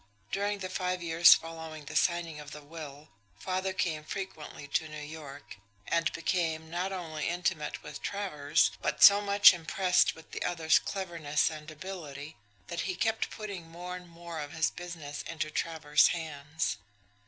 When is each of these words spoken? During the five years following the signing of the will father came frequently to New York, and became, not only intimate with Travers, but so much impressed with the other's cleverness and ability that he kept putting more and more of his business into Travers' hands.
During 0.31 0.57
the 0.57 0.69
five 0.69 1.03
years 1.03 1.35
following 1.35 1.85
the 1.85 1.95
signing 1.95 2.39
of 2.39 2.49
the 2.49 2.63
will 2.63 3.09
father 3.37 3.71
came 3.71 4.03
frequently 4.03 4.67
to 4.69 4.87
New 4.87 4.97
York, 4.99 5.57
and 5.87 6.11
became, 6.11 6.71
not 6.71 6.91
only 6.91 7.29
intimate 7.29 7.83
with 7.83 8.01
Travers, 8.01 8.71
but 8.81 9.03
so 9.03 9.21
much 9.21 9.53
impressed 9.53 10.15
with 10.15 10.31
the 10.31 10.41
other's 10.41 10.79
cleverness 10.79 11.51
and 11.51 11.69
ability 11.69 12.35
that 12.65 12.79
he 12.89 12.95
kept 12.95 13.29
putting 13.29 13.69
more 13.69 13.95
and 13.95 14.09
more 14.09 14.39
of 14.39 14.53
his 14.53 14.71
business 14.71 15.21
into 15.21 15.51
Travers' 15.51 16.07
hands. 16.07 16.77